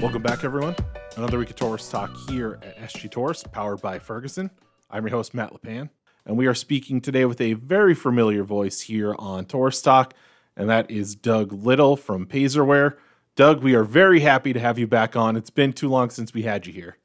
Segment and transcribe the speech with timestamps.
[0.00, 0.74] Welcome back, everyone.
[1.18, 4.50] Another week of Torrice Talk here at SG Torrice, powered by Ferguson.
[4.90, 5.90] I'm your host, Matt LePan,
[6.24, 10.14] and we are speaking today with a very familiar voice here on Torrice Talk,
[10.56, 12.96] and that is Doug Little from Payzerware.
[13.36, 15.36] Doug, we are very happy to have you back on.
[15.36, 16.96] It's been too long since we had you here.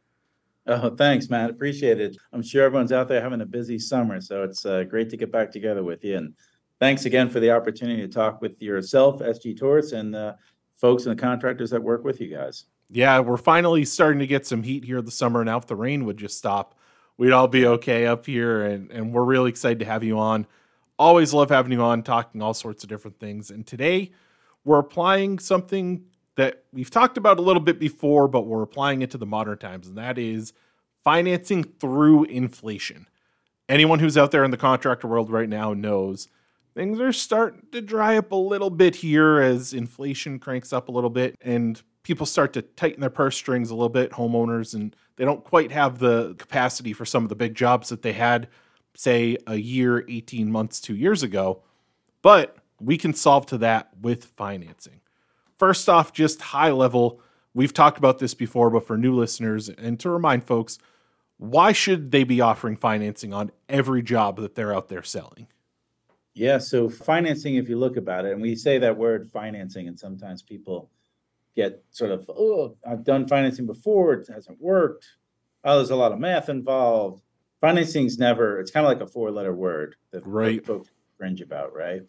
[0.65, 1.49] Oh, thanks, Matt.
[1.49, 2.15] Appreciate it.
[2.31, 5.33] I'm sure everyone's out there having a busy summer, so it's uh, great to get
[5.33, 6.15] back together with you.
[6.15, 6.33] And
[6.79, 10.35] thanks again for the opportunity to talk with yourself, SG Torrice, and uh,
[10.77, 12.63] folks and the contractors that work with you guys.
[12.89, 15.43] Yeah, we're finally starting to get some heat here this summer.
[15.43, 16.75] Now, if the rain would just stop,
[17.17, 18.63] we'd all be okay up here.
[18.63, 20.45] And, and we're really excited to have you on.
[20.97, 23.49] Always love having you on, talking all sorts of different things.
[23.49, 24.11] And today,
[24.63, 29.11] we're applying something that we've talked about a little bit before, but we're applying it
[29.11, 30.53] to the modern times, and that is
[31.03, 33.07] financing through inflation.
[33.69, 36.27] Anyone who's out there in the contractor world right now knows
[36.73, 40.91] things are starting to dry up a little bit here as inflation cranks up a
[40.91, 44.95] little bit and people start to tighten their purse strings a little bit, homeowners, and
[45.15, 48.47] they don't quite have the capacity for some of the big jobs that they had,
[48.93, 51.63] say, a year, 18 months, two years ago.
[52.21, 55.01] But we can solve to that with financing.
[55.57, 57.21] First off, just high level,
[57.55, 60.77] we've talked about this before, but for new listeners, and to remind folks,
[61.37, 65.47] why should they be offering financing on every job that they're out there selling?
[66.35, 69.97] Yeah, so financing, if you look about it, and we say that word financing, and
[69.97, 70.91] sometimes people
[71.55, 75.07] get sort of, oh, I've done financing before, it hasn't worked.
[75.63, 77.21] Oh, there's a lot of math involved.
[77.61, 80.63] Financing's never, it's kind of like a four letter word that right.
[80.65, 82.01] folks cringe about, right?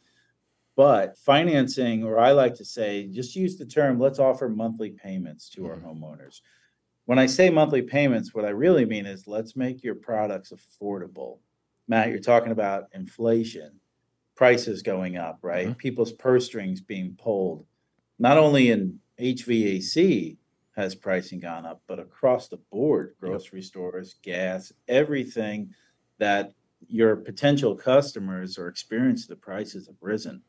[0.75, 5.49] But financing, or I like to say, just use the term, let's offer monthly payments
[5.51, 6.41] to our homeowners.
[7.07, 11.39] When I say monthly payments, what I really mean is let's make your products affordable.
[11.89, 13.81] Matt, you're talking about inflation,
[14.35, 15.69] prices going up, right?
[15.69, 15.79] Mhm.
[15.79, 17.65] People's purse strings being pulled.
[18.19, 20.37] Not only in HVAC
[20.77, 25.71] has pricing gone up, but across the board, grocery stores, gas, everything
[26.19, 26.53] that
[26.89, 30.43] your potential customers are experiencing, the prices have risen.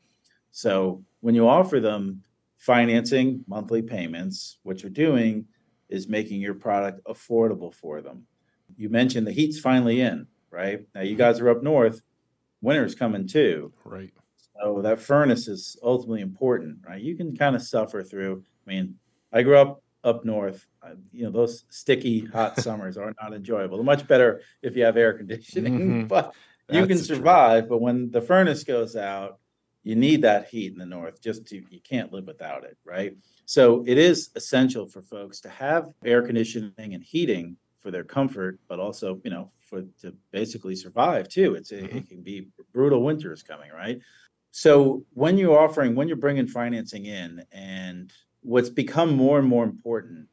[0.51, 2.23] So when you offer them
[2.57, 5.45] financing, monthly payments, what you're doing
[5.89, 8.25] is making your product affordable for them.
[8.75, 10.81] You mentioned the heat's finally in, right?
[10.93, 11.19] Now you mm-hmm.
[11.19, 12.01] guys are up north,
[12.61, 13.71] winter's coming too.
[13.85, 14.11] Right.
[14.61, 17.01] So that furnace is ultimately important, right?
[17.01, 18.43] You can kind of suffer through.
[18.67, 18.95] I mean,
[19.31, 20.65] I grew up up north.
[21.11, 23.77] You know, those sticky hot summers are not enjoyable.
[23.77, 26.07] They're much better if you have air conditioning, Mhm.
[26.07, 26.33] but
[26.69, 27.17] you can That's the truth.
[27.19, 27.69] survive.
[27.69, 29.39] But when the furnace goes out,
[29.83, 31.21] you need that heat in the north.
[31.21, 33.15] Just to you can't live without it, right?
[33.45, 38.59] So it is essential for folks to have air conditioning and heating for their comfort,
[38.67, 41.55] but also, you know, for to basically survive too.
[41.55, 41.95] It's a, Mhm.
[41.97, 43.99] it can be brutal winters coming, right?
[44.51, 48.11] So when you're offering, when you're bringing financing in, and
[48.47, 50.27] what's become more and more important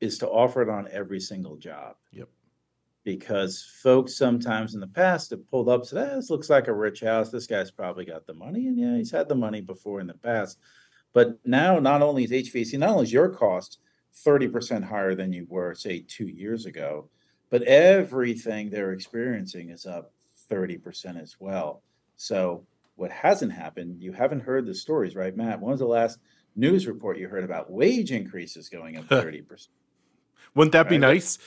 [0.00, 1.96] is to offer it on every single job.
[2.10, 2.28] Yep.
[3.04, 6.72] Because folks sometimes in the past have pulled up, said, "Eh, "This looks like a
[6.72, 7.30] rich house.
[7.30, 10.14] This guy's probably got the money." And yeah, he's had the money before in the
[10.14, 10.58] past.
[11.12, 13.78] But now, not only is HVAC, not only is your cost
[14.12, 17.08] thirty percent higher than you were, say, two years ago,
[17.50, 20.12] but everything they're experiencing is up
[20.48, 21.82] thirty percent as well.
[22.16, 22.66] So
[22.96, 25.60] what hasn't happened, you haven't heard the stories, right, Matt?
[25.60, 26.18] When was the last
[26.56, 29.74] news report you heard about wage increases going up thirty percent?
[30.54, 31.38] Wouldn't that be nice?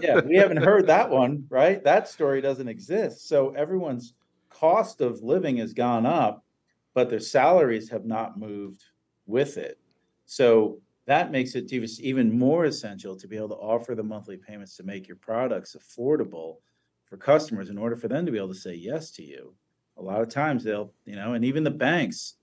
[0.00, 1.82] Yeah, we haven't heard that one, right?
[1.82, 3.28] That story doesn't exist.
[3.28, 4.14] So everyone's
[4.50, 6.44] cost of living has gone up,
[6.94, 8.84] but their salaries have not moved
[9.26, 9.78] with it.
[10.26, 14.76] So that makes it even more essential to be able to offer the monthly payments
[14.76, 16.56] to make your products affordable
[17.04, 19.54] for customers in order for them to be able to say yes to you.
[19.98, 22.34] A lot of times they'll, you know, and even the banks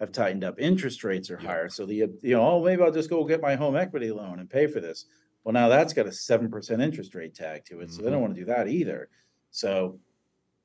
[0.00, 0.58] have tightened up.
[0.58, 1.68] Interest rates are higher.
[1.68, 4.48] So the, you know, oh, maybe I'll just go get my home equity loan and
[4.48, 5.04] pay for this.
[5.44, 8.14] Well, now that's got a seven percent interest rate tag to it, so they don't
[8.14, 8.22] mm-hmm.
[8.22, 9.08] want to do that either.
[9.50, 9.98] So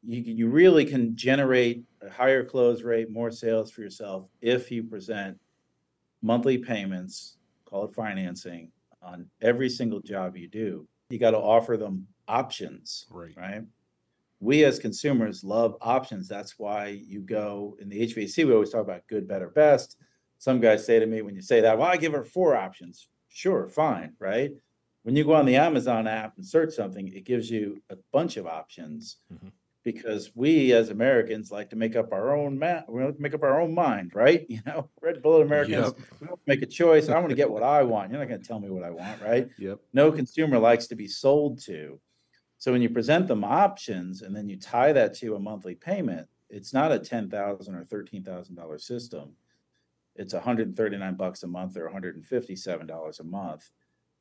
[0.04, 4.84] you you really can generate a higher close rate, more sales for yourself if you
[4.84, 5.38] present
[6.22, 8.72] monthly payments, call it financing,
[9.02, 10.88] on every single job you do.
[11.10, 13.36] You got to offer them options, Right.
[13.38, 13.62] right?
[14.40, 16.28] We as consumers love options.
[16.28, 18.46] That's why you go in the HVAC.
[18.46, 19.98] We always talk about good, better, best.
[20.38, 23.08] Some guys say to me when you say that, well, I give her four options.
[23.30, 24.52] Sure, fine, right?
[25.04, 28.38] When you go on the Amazon app and search something, it gives you a bunch
[28.38, 29.52] of options Mhm.
[29.84, 33.34] because we as Americans like to make up our own ma- we like to make
[33.36, 34.46] up our own mind, right?
[34.50, 35.98] You know, red blooded Americans Yep.
[36.22, 37.08] we don't make a choice.
[37.08, 38.12] I want to get what I want.
[38.12, 39.48] You're not going to tell me what I want, right?
[39.60, 39.80] Yep.
[39.94, 42.00] No consumer likes to be sold to.
[42.66, 46.28] So when you present them options and then you tie that to a monthly payment,
[46.50, 49.34] it's not a ten thousand or thirteen thousand dollar system.
[50.16, 53.70] it's hundred and thirty-nine bucks a month or hundred and fifty-seven dollars a month.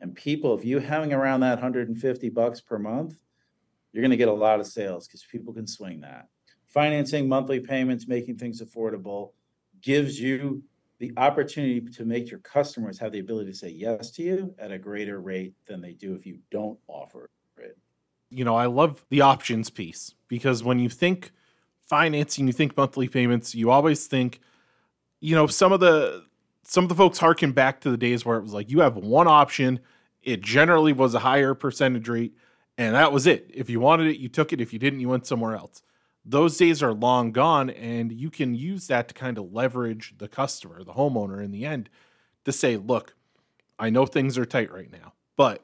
[0.02, 3.16] And people, if you hang around that hundred and fifty bucks per month,
[3.92, 6.28] you're gonna get a lot of sales because people can swing that.
[6.66, 9.32] Financing monthly payments, making things affordable
[9.80, 10.62] gives you
[10.98, 14.70] the opportunity to make your customers have the ability to say yes to you at
[14.70, 17.30] a greater rate than they do if you don't offer.
[18.30, 21.32] You know, I love the options piece because when you think
[21.86, 24.40] financing, you think monthly payments, you always think,
[25.20, 26.24] you know, some of the
[26.62, 28.96] some of the folks harken back to the days where it was like you have
[28.96, 29.80] one option,
[30.22, 32.34] it generally was a higher percentage rate,
[32.78, 33.50] and that was it.
[33.52, 34.60] If you wanted it, you took it.
[34.60, 35.82] If you didn't, you went somewhere else
[36.24, 40.28] those days are long gone and you can use that to kind of leverage the
[40.28, 41.90] customer the homeowner in the end
[42.44, 43.14] to say look
[43.78, 45.62] i know things are tight right now but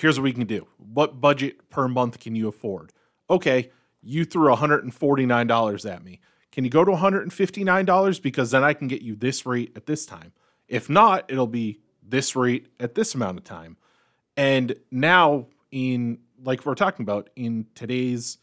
[0.00, 0.66] here's what we can do.
[0.78, 2.92] What budget per month can you afford?
[3.28, 3.70] Okay
[4.02, 6.20] you threw $149 at me.
[6.52, 10.06] Can you go to $159 because then i can get you this rate at this
[10.06, 10.32] time.
[10.68, 13.76] If not it'll be this rate at this amount of time.
[14.36, 18.38] And now in like we're talking about in today's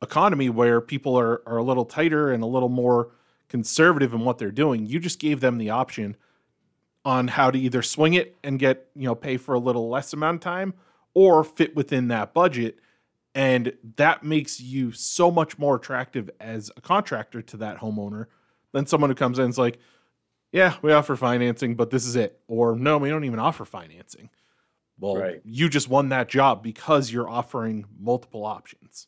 [0.00, 3.10] economy where people are, are a little tighter and a little more
[3.48, 4.86] conservative in what they're doing.
[4.86, 6.16] You just gave them the option
[7.04, 10.12] on how to either swing it and get, you know, pay for a little less
[10.12, 10.74] amount of time
[11.14, 12.78] or fit within that budget.
[13.34, 18.26] And that makes you so much more attractive as a contractor to that homeowner
[18.72, 19.78] than someone who comes in and is like,
[20.52, 22.40] yeah, we offer financing, but this is it.
[22.48, 24.30] Or no, we don't even offer financing.
[24.98, 25.40] Well, right.
[25.44, 29.06] you just won that job because you're offering multiple options.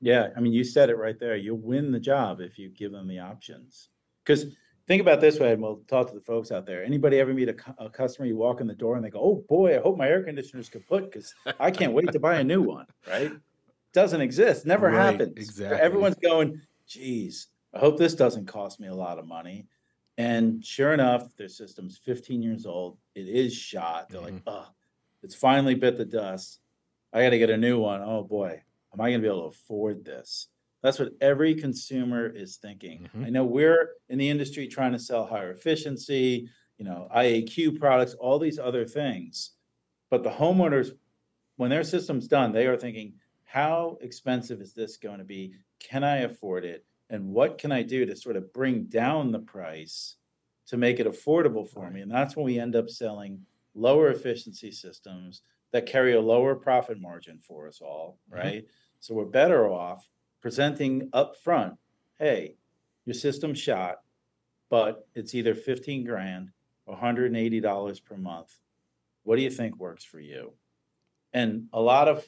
[0.00, 1.36] Yeah, I mean, you said it right there.
[1.36, 3.88] You'll win the job if you give them the options.
[4.24, 4.46] Because
[4.86, 6.84] think about this way, and we'll talk to the folks out there.
[6.84, 9.44] Anybody ever meet a, a customer, you walk in the door and they go, "Oh
[9.48, 12.62] boy, I hope my air conditioner's kaput because I can't wait to buy a new
[12.62, 13.32] one." Right?
[13.92, 14.66] Doesn't exist.
[14.66, 15.36] Never right, happens.
[15.36, 15.78] Exactly.
[15.78, 19.66] Everyone's going, "Geez, I hope this doesn't cost me a lot of money."
[20.18, 22.96] And sure enough, their system's 15 years old.
[23.14, 24.08] It is shot.
[24.08, 24.36] They're mm-hmm.
[24.36, 24.66] like, "Oh,
[25.22, 26.60] it's finally bit the dust.
[27.12, 28.62] I got to get a new one." Oh boy,
[28.94, 30.48] am I going to be able to afford this?
[30.86, 33.08] That's what every consumer is thinking.
[33.08, 33.24] Mm-hmm.
[33.24, 36.48] I know we're in the industry trying to sell higher efficiency,
[36.78, 39.50] you know, IAQ products, all these other things.
[40.10, 40.90] But the homeowners,
[41.56, 45.54] when their system's done, they are thinking, how expensive is this going to be?
[45.80, 46.84] Can I afford it?
[47.10, 50.14] And what can I do to sort of bring down the price
[50.68, 52.02] to make it affordable for me?
[52.02, 53.40] And that's when we end up selling
[53.74, 55.42] lower efficiency systems
[55.72, 58.40] that carry a lower profit margin for us all, mm-hmm.
[58.40, 58.62] right?
[58.62, 59.00] mm-hmm.
[59.00, 60.06] So we're better off
[60.46, 61.74] presenting up front,
[62.20, 62.54] hey,
[63.04, 63.96] your system's shot,
[64.70, 66.50] but it's either 15 grand
[66.86, 68.56] or $180 per month.
[69.24, 70.52] What do you think works for you?
[71.32, 72.24] And a lot of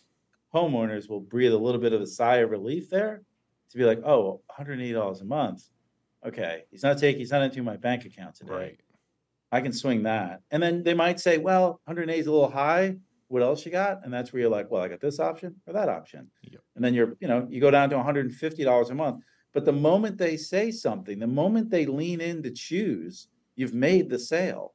[0.53, 3.23] homeowners will breathe a little bit of a sigh of relief there
[3.71, 5.63] to be like, oh, $180 a month.
[6.27, 8.53] Okay, he's not taking, he's not into my bank account today.
[8.53, 8.81] Right.
[9.53, 10.41] I can swing that.
[10.51, 12.97] And then they might say, well, 180 is a little high
[13.29, 14.05] what else you got?
[14.05, 16.31] And that's where you're like, well, I got this option or that option.
[16.43, 16.61] Yep.
[16.77, 19.23] And then you're, you know, you go down to $150 a month.
[19.53, 24.11] But the moment they say something, the moment they lean in to choose, you've made
[24.11, 24.75] the sale.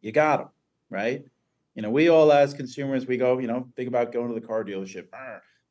[0.00, 0.48] You got them,
[0.90, 1.24] right?
[1.74, 4.46] You know, we all as consumers, we go, you know, think about going to the
[4.46, 5.06] car dealership.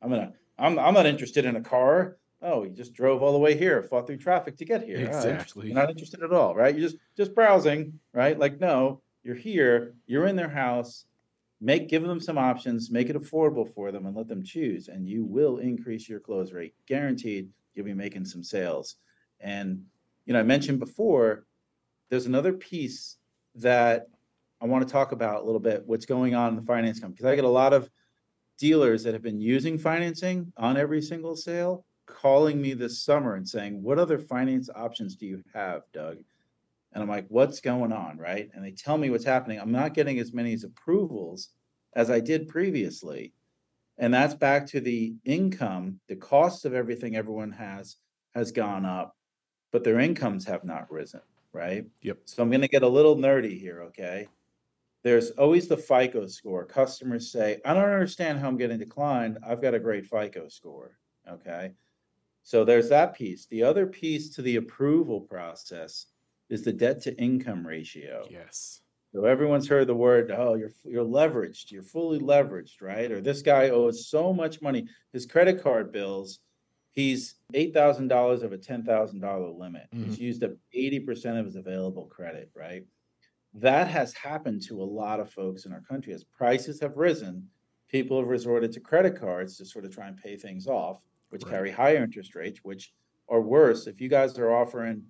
[0.02, 2.16] I'm gonna, I'm, I'm not interested in a car.
[2.40, 4.98] Oh, you just drove all the way here, fought through traffic to get here.
[4.98, 5.62] Exactly.
[5.62, 6.74] Oh, you're not interested at all, right?
[6.74, 8.36] You're just just browsing, right?
[8.36, 11.04] Like, no, you're here, you're in their house,
[11.62, 15.08] make give them some options, make it affordable for them, and let them choose, and
[15.08, 16.74] you will increase your close rate.
[16.86, 18.96] Guaranteed, you'll be making some sales.
[19.40, 19.84] And
[20.26, 21.46] you know, I mentioned before,
[22.10, 23.16] there's another piece
[23.54, 24.08] that
[24.60, 25.84] I want to talk about a little bit.
[25.86, 27.14] What's going on in the finance company?
[27.16, 27.88] Because I get a lot of
[28.58, 33.48] dealers that have been using financing on every single sale calling me this summer and
[33.48, 36.18] saying, "What other finance options do you have, Doug?"
[36.92, 38.18] And I'm like, what's going on?
[38.18, 38.50] Right.
[38.54, 39.58] And they tell me what's happening.
[39.58, 41.50] I'm not getting as many approvals
[41.94, 43.32] as I did previously.
[43.98, 47.96] And that's back to the income, the cost of everything everyone has
[48.34, 49.16] has gone up,
[49.70, 51.20] but their incomes have not risen.
[51.52, 51.84] Right.
[52.00, 52.18] Yep.
[52.24, 53.82] So I'm going to get a little nerdy here.
[53.82, 54.26] Okay.
[55.02, 56.64] There's always the FICO score.
[56.64, 59.38] Customers say, I don't understand how I'm getting declined.
[59.46, 60.96] I've got a great FICO score.
[61.28, 61.72] Okay.
[62.42, 63.46] So there's that piece.
[63.46, 66.06] The other piece to the approval process
[66.52, 68.26] is the debt to income ratio.
[68.30, 68.82] Yes.
[69.14, 73.10] So everyone's heard the word, oh, you're you're leveraged, you're fully leveraged, right?
[73.10, 74.86] Or this guy owes so much money.
[75.12, 76.40] His credit card bills,
[76.92, 79.88] he's eight thousand dollars of a ten thousand dollar limit.
[79.94, 80.04] Mm-hmm.
[80.04, 82.84] He's used up eighty percent of his available credit, right?
[83.54, 87.48] That has happened to a lot of folks in our country as prices have risen.
[87.88, 91.44] People have resorted to credit cards to sort of try and pay things off, which
[91.44, 91.50] right.
[91.50, 92.92] carry higher interest rates, which
[93.28, 93.86] are worse.
[93.86, 95.02] If you guys are offering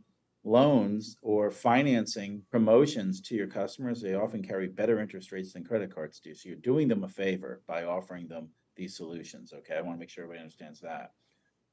[0.44, 5.94] loans or financing promotions to your customers, they often carry better interest rates than credit
[5.94, 6.34] cards do.
[6.34, 9.52] So you're doing them a favor by offering them these solutions.
[9.52, 11.12] Okay, I want to make sure everybody understands that.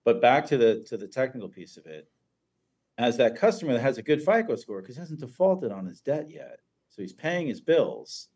[0.05, 2.09] But back to the to the technical piece of it,
[2.97, 6.01] as that customer that has a good FICO score because he hasn't defaulted on his
[6.01, 6.59] debt yet,
[6.89, 8.29] so he's paying his bills,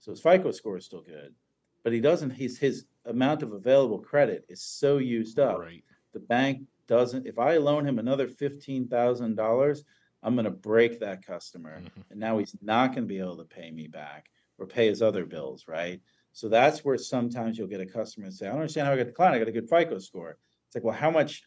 [0.00, 1.34] so his FICO score is still good,
[1.82, 2.30] but he doesn't.
[2.30, 5.58] His his amount of available credit is so used up.
[5.58, 5.84] Right.
[6.12, 7.26] The bank doesn't.
[7.26, 9.84] If I loan him another fifteen thousand dollars,
[10.22, 12.04] I'm going to break that customer, Mhm.
[12.10, 15.00] and now he's not going to be able to pay me back or pay his
[15.00, 16.02] other bills, right?
[16.32, 18.98] So that's where sometimes you'll get a customer and say, "I don't understand how I
[18.98, 19.36] got the client.
[19.36, 21.44] I got a good FICO score." It's like, well, how much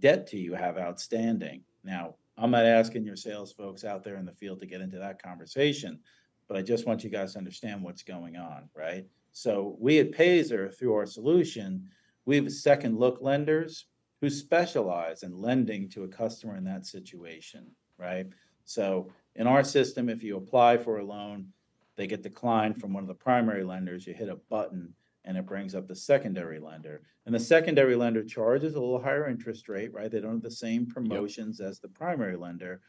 [0.00, 1.62] debt do you have outstanding?
[1.84, 4.98] Now, I'm not asking your sales folks out there in the field to get into
[4.98, 6.00] that conversation,
[6.48, 9.06] but I just want you guys to understand what's going on, right?
[9.30, 11.88] So we at Payzer, through our solution,
[12.24, 13.86] we have second look lenders
[14.20, 17.66] who specialize in lending to a customer in that situation,
[17.98, 18.26] right?
[18.64, 21.48] So in our system, if you apply for a loan,
[21.96, 25.46] they get declined from one of the primary lenders, you hit a button and it
[25.46, 27.02] brings up the secondary lender.
[27.26, 30.10] And the secondary lender charges a little higher interest rate, right?
[30.10, 32.80] They don't have the same promotions as the primary lender,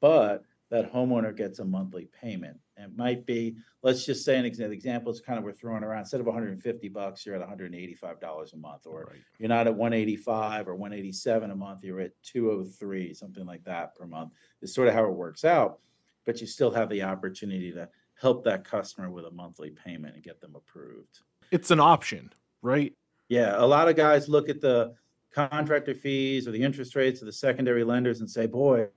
[0.00, 2.58] but that homeowner gets a monthly payment.
[2.76, 5.84] And It might be, let's just say an exa- example is kind of we're throwing
[5.84, 9.20] around, instead of 150 bucks, you're at $185 a month, or Right.
[9.38, 14.06] you're not at 185 or 187 a month, you're at 203, something like that per
[14.06, 14.32] month.
[14.60, 15.78] Is sort of how it works out,
[16.24, 20.24] but you still have the opportunity to help that customer with a monthly payment and
[20.24, 21.20] get them approved.
[21.52, 22.32] It's an option,
[22.62, 22.92] right?
[23.28, 24.94] Yeah, a lot of guys look at the
[25.32, 28.88] contractor fees or the interest rates of the secondary lenders and say, boy,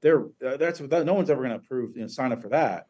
[0.00, 2.86] they're, uh, that's, that, no one's ever gonna approve, you know, sign up for that.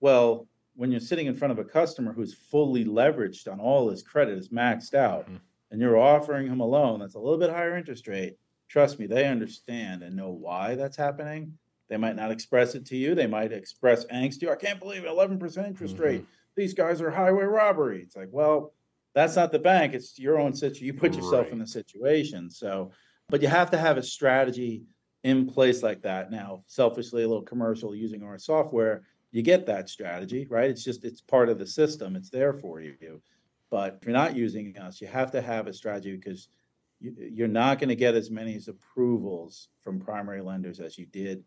[0.00, 4.02] Well, when you're sitting in front of a customer who's fully leveraged on all his
[4.02, 5.40] credit, is maxed out, Mhm.
[5.70, 9.06] and you're offering him a loan that's a little bit higher interest rate, trust me,
[9.06, 11.58] they understand and know why that's happening.
[11.88, 14.80] They might not express it to you, they might express angst to you, I can't
[14.80, 18.00] believe eleven percent interest rate, these guys are highway robbery.
[18.02, 18.72] It's like, well,
[19.14, 22.92] that's not the bank, it's your own situ, you put yourself in the situation, so.
[23.28, 24.84] But you have to have a strategy
[25.24, 26.30] in place like that.
[26.30, 30.68] Now, selfishly, a little commercial using our software, you get that strategy, right?
[30.70, 33.22] It's just, it's part of the system, it's there for you.
[33.70, 36.48] But if you're not using us, you have to have a strategy because
[37.00, 41.44] you, you're not gonna get as many approvals from primary lenders as you did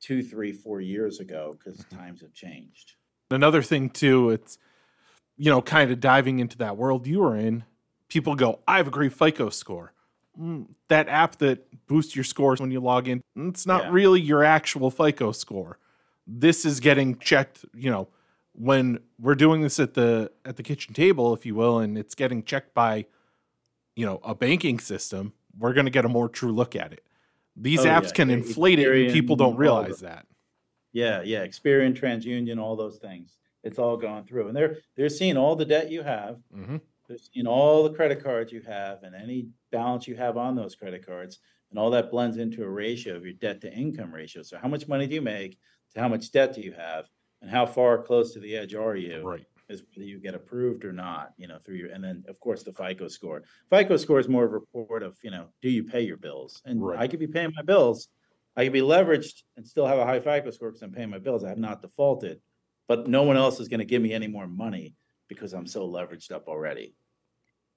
[0.00, 1.96] two, three, four years ago, because Mhm.
[1.96, 2.96] times have changed.
[3.30, 4.58] Another thing too, it's
[5.36, 7.64] you know, kind of diving into that world you were in.
[8.08, 9.92] People go, "I have a great FICO score."
[10.38, 13.90] Mm, that app that boosts your scores when you log in, it's not Yeah.
[13.90, 15.78] really your actual FICO score.
[16.26, 18.08] This is getting checked, you know,
[18.52, 22.14] when we're doing this at the at the kitchen table, if you will, and it's
[22.14, 23.06] getting checked by,
[23.96, 25.32] you know, a banking system.
[25.58, 27.04] We're going to get a more true look at it.
[27.56, 30.26] These Oh, apps yeah, can inflate it, and people don't realize that.
[30.92, 33.38] Yeah, yeah, Experian, TransUnion, all those things.
[33.62, 36.38] It's all gone through, and they're they're seeing all the debt you have.
[36.52, 36.76] hmm
[37.08, 40.74] They're seeing all the credit cards you have, and any balance you have on those
[40.74, 41.38] credit cards,
[41.74, 44.44] and all that blends into a ratio of your debt to income ratio.
[44.44, 45.58] So, how much money do you make?
[45.94, 47.06] To how much debt do you have?
[47.42, 49.22] And how far close to the edge are you?
[49.22, 49.44] Right.
[49.68, 51.32] Is whether you get approved or not.
[51.36, 53.42] You know, through your and then of course the FICO score.
[53.70, 56.62] FICO score is more of a report of you know, do you pay your bills?
[56.64, 57.00] And Right.
[57.00, 58.06] I could be paying my bills.
[58.56, 61.18] I could be leveraged and still have a high FICO score because I'm paying my
[61.18, 61.42] bills.
[61.42, 62.40] I have not defaulted,
[62.86, 64.94] but no one else is going to give me any more money
[65.28, 66.94] because I'm so leveraged up already.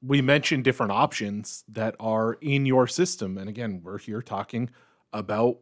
[0.02, 3.38] We mentioned different options that are in your system.
[3.38, 4.70] And again, we're here talking
[5.12, 5.58] about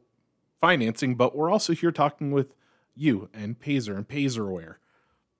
[0.59, 2.53] financing, but we're also here talking with
[2.95, 4.75] you and Payzer and Payzerware.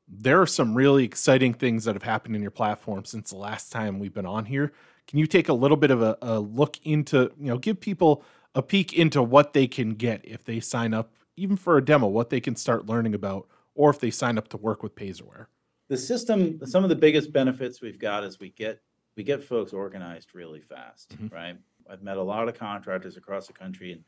[0.08, 3.72] There are some really exciting things that have happened in your platform since the last
[3.72, 4.72] time we've been on here.
[5.08, 8.24] Can you take a little bit of a, a look into, you know, give people
[8.54, 12.08] a peek into what they can get if they sign up, even for a demo,
[12.08, 15.48] what they can start learning about, or if they sign up to work with Payzerware?
[15.88, 18.82] the system some of the biggest benefits we've got is we get
[19.16, 21.32] we get folks organized really fast Mhm.
[21.32, 21.58] right
[21.90, 24.04] i've met a lot of contractors across the country and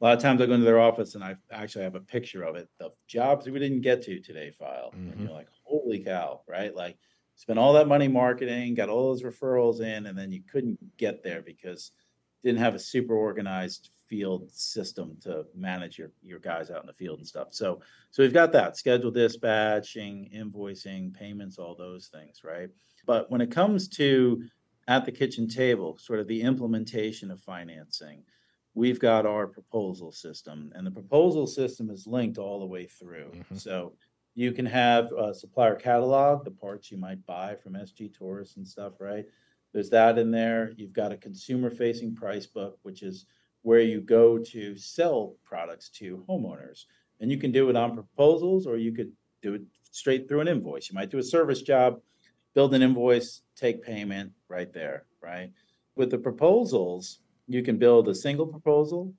[0.00, 2.42] a lot of times i go into their office and i actually have a picture
[2.44, 5.12] of it the jobs we didn't get to today file Mhm.
[5.12, 6.98] and you're like holy cow right like
[7.36, 11.22] spent all that money marketing got all those referrals in and then you couldn't get
[11.22, 11.92] there because
[12.42, 16.92] didn't have a super organized field system to manage your your guys out in the
[16.94, 17.80] field and stuff so
[18.10, 22.70] so we've got that schedule dispatching, invoicing, payments, all those things, right?
[23.06, 24.42] But when it comes to
[24.88, 28.24] at the kitchen table, sort of the implementation of financing,
[28.74, 33.30] we've got our proposal system, and the proposal system is linked all the way through.
[33.32, 33.58] Mhm.
[33.58, 33.94] So
[34.34, 38.66] you can have a supplier catalog, the parts you might buy from SG Torrice and
[38.66, 39.26] stuff, right?
[39.72, 40.72] There's that in there.
[40.76, 43.26] You've got a consumer facing price book, which is
[43.62, 46.86] where you go to sell products to homeowners.
[47.20, 50.48] And you can do it on proposals or you could do it straight through an
[50.48, 50.88] invoice.
[50.88, 52.00] You might do a service job,
[52.54, 55.52] build an invoice, take payment right there, right?
[55.96, 59.12] With the proposals, you can build a single proposal.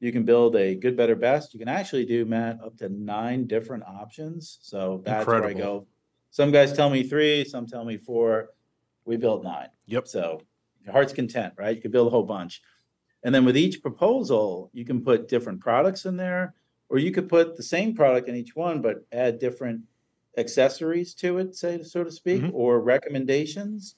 [0.00, 1.54] You can build a good, better, best.
[1.54, 4.58] You can actually do, Matt, up to nine different options.
[4.60, 5.86] So that's where I go.
[6.30, 8.50] Some guys tell me three, some tell me four.
[9.06, 9.68] We build nine.
[9.86, 10.08] Yep.
[10.08, 10.42] So
[10.84, 11.74] your heart's content, right?
[11.74, 12.60] You can build a whole bunch.
[13.22, 16.54] And then with each proposal, you can put different products in there,
[16.88, 19.80] or you could put the same product in each one, but add different
[20.36, 22.52] accessories to it, say, so to speak, Mhm.
[22.52, 23.96] or recommendations.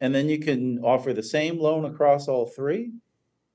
[0.00, 2.92] And then you can offer the same loan across all three,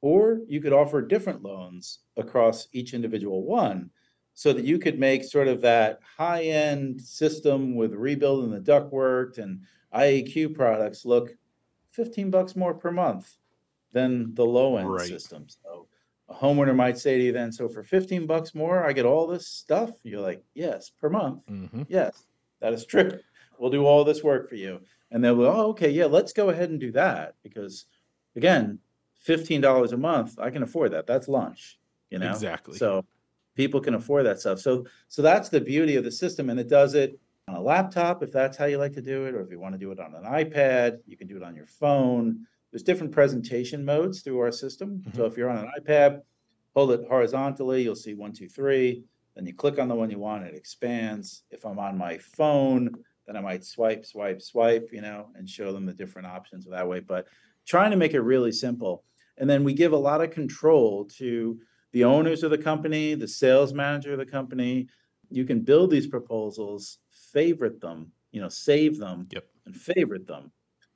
[0.02, 3.92] or you could offer different loans across each individual one
[4.34, 9.62] so that you could make sort of that high-end system with rebuilding the ductwork and
[9.94, 11.38] IAQ products look
[11.92, 13.38] 15 bucks more per month
[13.92, 15.02] than the low-end Right.
[15.02, 15.48] system.
[15.50, 15.88] So
[16.30, 19.28] a homeowner might say to you then, so for 15 bucks more, I get all
[19.28, 19.92] this stuff?
[20.04, 21.46] You're like, yes, per month.
[21.48, 21.86] Mhm.
[21.90, 22.26] Yes,
[22.60, 23.20] that is true.
[23.60, 24.82] We'll do all this work for you.
[25.12, 27.86] And they'll go, oh, okay, yeah, let's go ahead and do that because
[28.36, 28.80] again,
[29.20, 31.06] fifteen dollars a month, I can afford that.
[31.06, 32.32] That's lunch, you know?
[32.32, 32.78] Exactly.
[32.78, 33.06] So
[33.56, 34.60] people can afford that stuff.
[34.60, 36.50] So so that's the beauty of the system.
[36.50, 39.36] And it does it on a laptop if that's how you like to do it,
[39.36, 41.56] or if you want to do it on an iPad, you can do it on
[41.56, 42.48] your phone.
[42.74, 45.04] There's different presentation modes through our system.
[45.04, 45.32] So mm-hmm.
[45.32, 46.22] if you're on an iPad,
[46.76, 49.04] hold it horizontally, you'll see one, two, three.
[49.36, 51.44] Then you click on the one you want, it expands.
[51.52, 52.90] If I'm on my phone,
[53.28, 56.88] then I might swipe, swipe, swipe, you know, and show them the different options that
[56.88, 57.00] way.
[57.00, 57.28] But
[57.68, 59.04] trying to make it really simple.
[59.38, 61.60] And then we give a lot of control to
[61.92, 64.88] the owners of the company, the sales manager of the company.
[65.30, 66.98] You can build these proposals,
[67.32, 69.46] favorite them, you know, save them, Yep.
[69.68, 70.52] and favorite them.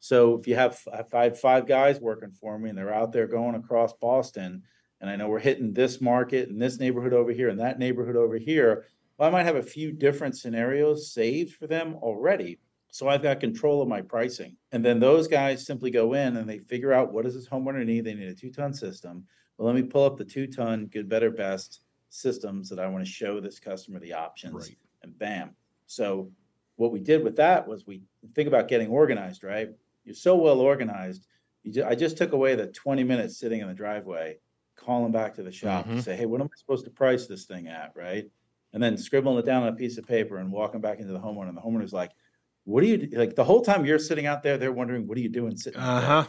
[0.07, 3.11] So if you have if I have five guys working for me and they're out
[3.11, 4.63] there going across Boston,
[5.01, 8.15] and I know we're hitting this market and this neighborhood over here and that neighborhood
[8.15, 8.85] over here,
[9.17, 12.57] well, I might have a few different scenarios saved for them already.
[12.89, 14.55] So I've got control of my pricing.
[14.71, 17.85] And then those guys simply go in and they figure out what does this homeowner
[17.85, 18.05] need?
[18.05, 19.25] They need a two-ton system.
[19.57, 23.11] Well, let me pull up the two-ton good, better, best systems that I want to
[23.11, 24.77] show this customer the options Right.
[25.03, 25.49] and bam.
[25.85, 26.31] So
[26.77, 29.71] what we did with that was we think about getting organized, right?
[30.07, 31.27] You're so well organized.
[31.69, 34.37] Ju- I just took away the 20 minutes sitting in the driveway,
[34.77, 36.01] calling back to the shop to Mhm.
[36.03, 38.25] say, hey, what am I supposed to price this thing at, right?
[38.71, 41.19] And then scribbling it down on a piece of paper and walking back into the
[41.19, 41.49] homeowner.
[41.49, 42.11] And the homeowner's like,
[42.63, 45.21] what are you like the whole time you're sitting out there, they're wondering, what are
[45.21, 46.25] you doing sitting out Uh there?" huh.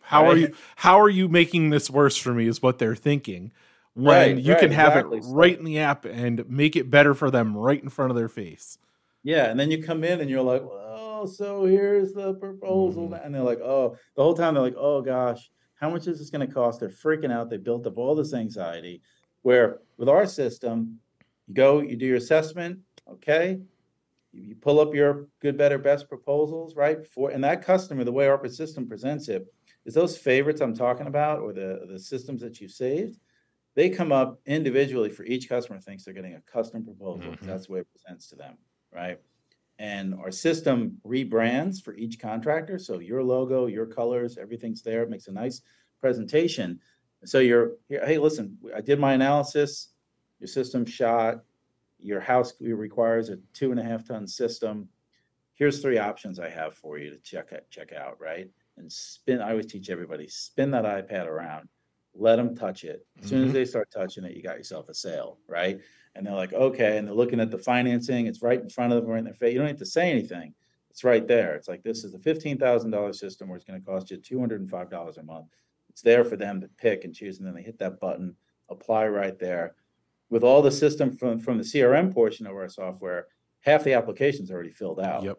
[0.00, 0.54] How are you?
[0.76, 2.46] How are you making this worse for me?
[2.48, 3.52] Is what they're thinking.
[3.94, 5.18] When Right, you right, can have exactly.
[5.18, 8.16] it right in the app and make it better for them right in front of
[8.16, 8.78] their face.
[9.22, 13.08] Yeah, and then you come in and you're like, well, so here's the proposal.
[13.10, 13.24] Mhm.
[13.24, 16.30] And they're like, oh, the whole time they're like, oh gosh, how much is this
[16.30, 16.80] going to cost?
[16.80, 17.50] They're freaking out.
[17.50, 19.02] They built up all this anxiety.
[19.42, 21.00] Where with our system,
[21.46, 23.60] you go, you do your assessment, okay,
[24.32, 27.04] you, pull up your good, better, best proposals, right?
[27.06, 29.46] For and that customer, the way our system presents it,
[29.86, 33.18] is those favorites I'm talking about, or the the systems that you saved,
[33.74, 37.32] they come up individually for each customer thinks they're getting a custom proposal.
[37.32, 37.40] Mhm.
[37.40, 38.56] That's the way it presents to them,
[38.92, 39.18] right?
[39.78, 42.78] And our system rebrands for each contractor.
[42.78, 45.02] So your logo, your colors, everything's there.
[45.02, 45.62] It makes a nice
[46.00, 46.80] presentation.
[47.24, 49.88] So you're hey, listen, I did my analysis.
[50.38, 51.44] Your system shot.
[51.98, 54.88] Your house requires a two and a half ton system.
[55.54, 58.48] Here's three options I have for you to check out, check out, right?
[58.78, 59.42] And spin.
[59.42, 61.68] I always teach everybody spin that iPad around,
[62.14, 63.06] let them touch it.
[63.22, 63.54] As soon as Mhm.
[63.54, 65.80] they start touching it, you got yourself a sale, right?
[66.14, 68.26] And they're like, okay, and they're looking at the financing.
[68.26, 69.52] It's right in front of them, right in their face.
[69.52, 70.54] You don't have to say anything.
[70.90, 71.54] It's right there.
[71.54, 74.16] It's like this is a fifteen thousand dollar system where it's going to cost you
[74.16, 75.46] two hundred and five dollars a month.
[75.88, 78.34] It's there for them to pick and choose, and then they hit that button,
[78.68, 79.76] apply right there.
[80.30, 83.28] With all the system from from the CRM portion of our software,
[83.60, 85.22] half the application's already filled out.
[85.22, 85.38] Yep.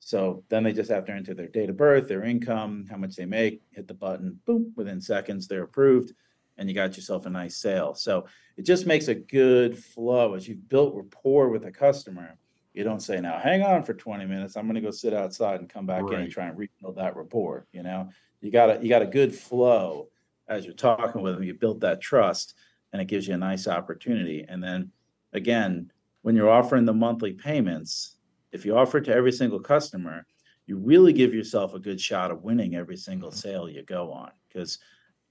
[0.00, 3.14] So then they just have to enter their date of birth, their income, how much
[3.14, 6.14] they make, hit the button, boom, within seconds, they're approved,
[6.56, 7.94] and you got yourself a nice sale.
[7.94, 12.36] So it just makes a good flow as you've built rapport with a customer.
[12.72, 14.56] You don't say, now hang on for 20 minutes.
[14.56, 17.66] I'm gonna go sit outside and come back in and try and rebuild that rapport.
[17.72, 18.08] You know,
[18.40, 20.08] you got a you got a good flow
[20.48, 21.44] as you're talking with them.
[21.44, 22.54] You built that trust
[22.92, 24.46] and it gives you a nice opportunity.
[24.48, 24.92] And then
[25.32, 28.16] again, when you're offering the monthly payments,
[28.52, 30.26] if you offer it to every single customer,
[30.66, 33.34] you really give yourself a good shot of winning every single Mhm.
[33.34, 34.30] sale you go on.
[34.48, 34.78] Because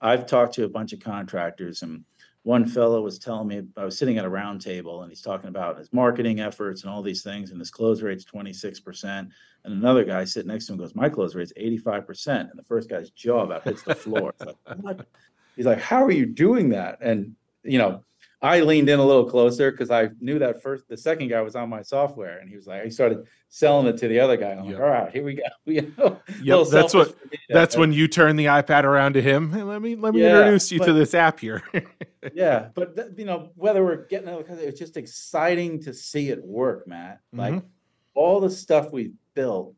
[0.02, 2.04] I've talked to a bunch of contractors, and
[2.44, 5.50] one fellow was telling me I was sitting at a round table, and he's talking
[5.50, 9.30] about his marketing efforts and all these things, and his close rate's twenty six percent.
[9.66, 12.58] And another guy sitting next to him goes, "My close rate's eighty five percent," and
[12.58, 14.30] the first guy's jaw about hits the floor.
[14.40, 15.08] It's like, what?
[15.58, 18.04] he's like, "How are you doing that?" And you know,
[18.42, 21.56] I leaned in a little closer because I knew that first, the second guy was
[21.58, 24.52] on my software, and he was like, he started selling it to the other guy.
[24.52, 24.74] I'm Yep.
[24.74, 27.54] like, "All right, here we go." You know, Yep, that's what- selfish for me to-
[27.54, 29.52] That's when you turn the iPad around to him.
[29.52, 31.62] Hey, let me let me Yeah, introduce you to this app here.
[32.34, 36.42] yeah, but th- you know, whether we're getting it, it's just exciting to see it
[36.44, 37.20] work, Matt.
[37.34, 37.64] Like Mhm.
[38.16, 39.76] all the stuff we've built.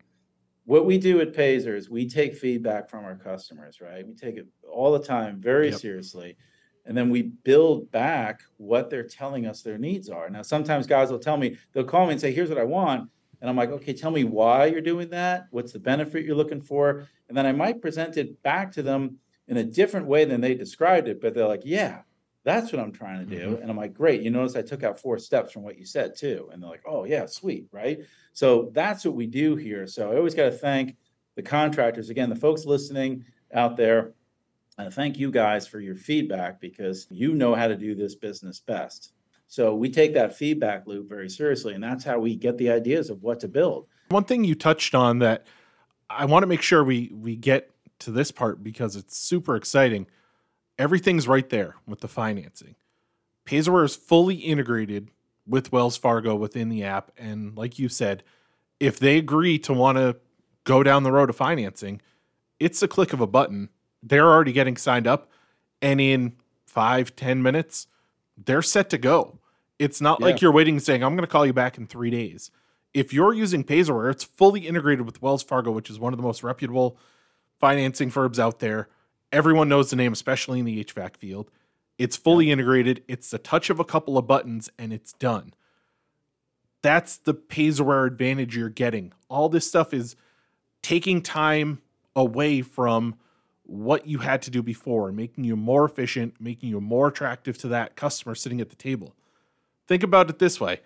[0.65, 4.05] What we do at Payzer is we take feedback from our customers, right?
[4.07, 5.79] We take it all the time very Yep.
[5.79, 6.37] seriously.
[6.85, 10.29] And then we build back what they're telling us their needs are.
[10.29, 13.09] Now, sometimes guys will tell me, they'll call me and say, here's what I want.
[13.39, 15.47] And I'm like, okay, tell me why you're doing that.
[15.51, 17.07] What's the benefit you're looking for?
[17.27, 19.17] And then I might present it back to them
[19.47, 21.21] in a different way than they described it.
[21.21, 22.01] But they're like, yeah,
[22.43, 23.49] that's what I'm trying to do.
[23.51, 23.61] Mm-hmm.
[23.61, 24.21] And I'm like, great.
[24.21, 26.49] You notice I took out four steps from what you said too.
[26.51, 27.67] And they're like, oh, yeah, sweet.
[27.71, 27.99] Right.
[28.33, 29.87] So that's what we do here.
[29.87, 30.95] So I always got to thank
[31.35, 34.13] the contractors, again, the folks listening out there.
[34.77, 38.59] And thank you guys for your feedback because you know how to do this business
[38.59, 39.13] best.
[39.47, 43.09] So we take that feedback loop very seriously, and that's how we get the ideas
[43.09, 43.87] of what to build.
[44.09, 45.45] One thing you touched on that
[46.09, 50.07] I want to make sure we we get to this part because it's super exciting.
[50.77, 52.75] Everything's right there with the financing.
[53.45, 55.09] Payzerware is fully integrated
[55.45, 58.23] with Wells Fargo within the app, and like you said,
[58.79, 60.15] if they agree to want to
[60.63, 62.01] go down the road of financing,
[62.59, 63.69] it's a click of a button.
[64.03, 65.29] They're already getting signed up,
[65.81, 66.33] and in
[66.65, 67.87] five ten minutes,
[68.37, 69.39] they're set to go.
[69.79, 72.11] It's not like you're waiting and saying, I'm going to call you back in three
[72.11, 72.51] days.
[72.93, 76.23] If you're using Payzerware, it's fully integrated with Wells Fargo, which is one of the
[76.23, 76.97] most reputable
[77.59, 78.89] financing firms out there.
[79.31, 81.49] Everyone knows the name, especially in the HVAC field.
[81.97, 83.03] It's fully integrated.
[83.07, 85.53] It's the touch of a couple of buttons and it's done.
[86.81, 89.13] That's the Payzerware advantage you're getting.
[89.29, 90.15] All this stuff is
[90.81, 91.81] taking time
[92.15, 93.15] away from
[93.71, 97.69] what you had to do before making you more efficient, making you more attractive to
[97.69, 99.15] that customer sitting at the table.
[99.87, 100.81] Think about it this way.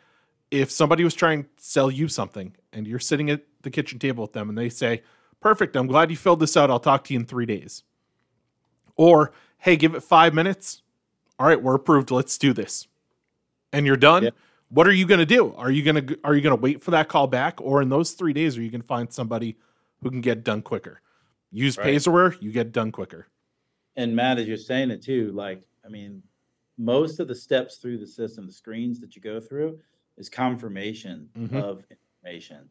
[0.52, 4.22] If somebody was trying to sell you something and you're sitting at the kitchen table
[4.22, 5.02] with them and they say,
[5.42, 6.70] Perfect, I'm glad you filled this out.
[6.72, 7.84] I'll talk to you in three days.
[8.96, 10.82] Or, hey, give it five minutes.
[11.38, 12.10] All right, we're approved.
[12.12, 12.88] Let's do this.
[13.74, 14.24] And you're done.
[14.24, 14.30] Yeah.
[14.70, 15.54] What are you going to do?
[15.58, 17.90] Are you going to are you going to wait for that call back, or in
[17.90, 19.58] those three days, are you going to find somebody
[20.02, 21.02] who can get done quicker?
[21.56, 22.42] Use Right.
[22.42, 23.28] You get done quicker.
[23.96, 26.22] And Matt, as you're saying it too, like, I mean,
[26.78, 29.80] most of the steps through the system, the screens that you go through,
[30.18, 31.54] is confirmation Mhm.
[31.64, 32.70] of information.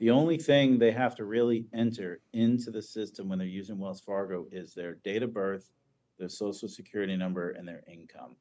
[0.00, 4.00] The only thing they have to really enter into the system when they're using Wells
[4.00, 5.70] Fargo is their date of birth,
[6.18, 8.36] their social security number, and their income.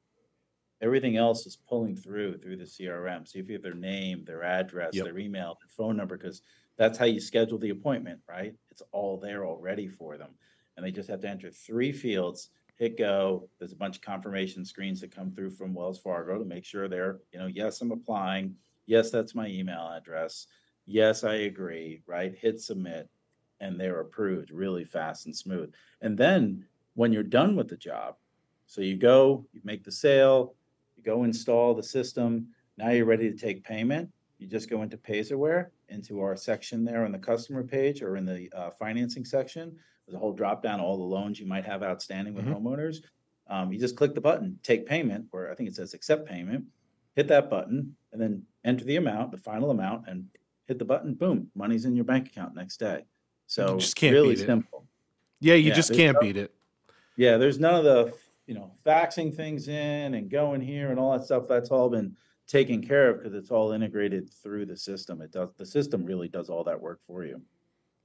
[0.82, 3.26] Everything else is pulling through through the CRM.
[3.28, 5.06] So if you have their name, their address, Yep.
[5.06, 6.42] their email, their phone number, because
[6.78, 8.54] that's how you schedule the appointment, right?
[8.72, 10.32] It's all there already for them.
[10.76, 13.48] And they just have to enter three fields, hit go.
[13.60, 16.88] There's a bunch of confirmation screens that come through from Wells Fargo to make sure
[16.88, 18.56] they're, you know, yes, I'm applying.
[18.86, 20.48] Yes, that's my email address.
[20.86, 22.36] Yes, I agree, right?
[22.36, 23.10] Hit submit
[23.60, 25.74] and they're approved really fast and smooth.
[26.02, 28.16] And then when you're done with the job,
[28.66, 30.56] so you go, you make the sale,
[30.98, 32.48] you go install the system.
[32.78, 34.10] Now you're ready to take payment.
[34.40, 38.26] You just go into Payzerware, into our section there on the customer page or in
[38.26, 39.76] the uh, financing section.
[40.06, 42.56] There's a whole drop down, all the loans you might have outstanding with Mhm.
[42.62, 42.98] homeowners.
[43.48, 46.66] Um, you just click the button, take payment, or I think it says accept payment.
[47.16, 50.28] Hit that button and then enter the amount, the final amount, and
[50.66, 51.14] hit the button.
[51.14, 53.06] Boom, money's in your bank account next day.
[53.48, 54.86] So just can't really simple.
[55.40, 56.54] Yeah, you Yeah, just can't no- beat it.
[57.16, 58.14] Yeah, there's none of the,
[58.48, 61.48] you know, faxing things in and going here and all that stuff.
[61.48, 62.16] That's all been
[62.54, 65.22] taken care of because it's all integrated through the system.
[65.22, 67.42] It does, the system really does all that work for you.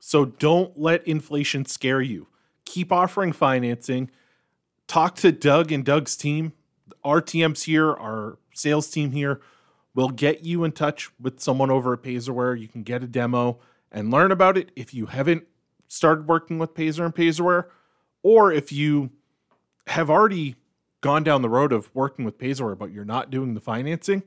[0.01, 2.29] So don't let inflation scare you.
[2.65, 4.11] Keep offering financing.
[4.87, 6.53] Talk to Doug and Doug's team.
[7.05, 9.43] Our TMs here, our sales team here,
[9.95, 12.59] will get you in touch with someone over at Payzerware.
[12.59, 13.59] You can get a demo
[13.93, 15.45] and learn about it if you haven't
[15.89, 17.67] started working with Payzer and Payzerware,
[18.23, 19.11] or if you
[19.89, 20.57] have already
[21.01, 24.23] gone down the road of working with Payzerware, but you're not doing the financing.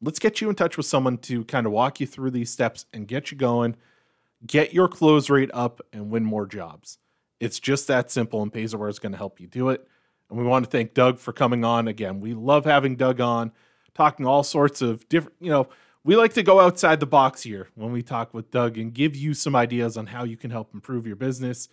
[0.00, 2.86] Let's get you in touch with someone to kind of walk you through these steps
[2.92, 3.76] and get you going
[4.46, 6.98] get your close rate up and win more jobs.
[7.40, 9.86] It's just that simple, and Payzerware is going to help you do it.
[10.28, 12.20] And we want to thank Doug for coming on again.
[12.20, 13.52] We love having Doug on,
[13.94, 15.68] talking all sorts of different, you know,
[16.04, 19.16] we like to go outside the box here when we talk with Doug and give
[19.16, 21.68] you some ideas on how you can help improve your business.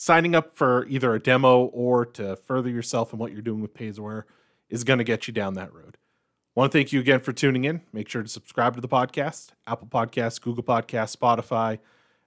[0.00, 3.74] Signing up for either a demo or to further yourself in what you're doing with
[3.74, 4.22] Payzerware
[4.70, 5.96] is going to get you down that road.
[5.96, 7.80] I Want to thank you again for tuning in.
[7.92, 11.80] Make sure to subscribe to the podcast, Apple Podcasts, Google Podcasts, Spotify,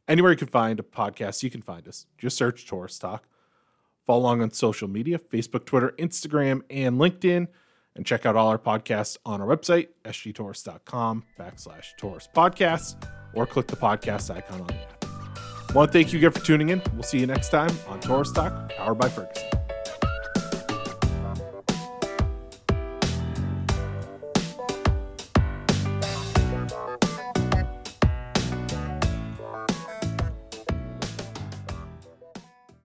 [0.05, 2.07] anywhere you can find a podcast, you can find us.
[2.17, 3.23] Just search Torrice Talk.
[4.05, 7.47] Follow along on social media Facebook, Twitter, Instagram, and LinkedIn.
[7.95, 13.01] And check out all our podcasts on our website, sgtorrice.com backslash Torrice podcasts,
[13.33, 15.00] or click the podcast icon on the app.
[15.73, 16.81] Want to thank you again for tuning in.
[16.93, 19.60] We'll see you next time on Torrice Talk, powered by Ferguson.